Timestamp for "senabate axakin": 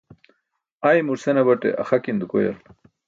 1.25-2.19